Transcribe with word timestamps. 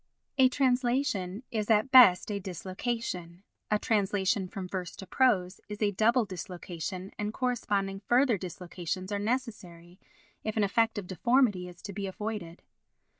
A 0.39 0.49
translation 0.49 1.43
is 1.51 1.69
at 1.69 1.91
best 1.91 2.31
a 2.31 2.39
dislocation, 2.39 3.43
a 3.69 3.77
translation 3.77 4.47
from 4.47 4.67
verse 4.67 4.95
to 4.95 5.05
prose 5.05 5.61
is 5.69 5.79
a 5.79 5.91
double 5.91 6.25
dislocation 6.25 7.11
and 7.19 7.31
corresponding 7.31 7.99
further 7.99 8.39
dislocations 8.39 9.11
are 9.11 9.19
necessary 9.19 9.99
if 10.43 10.57
an 10.57 10.63
effect 10.63 10.97
of 10.97 11.05
deformity 11.05 11.67
is 11.67 11.83
to 11.83 11.93
be 11.93 12.07
avoided. 12.07 12.63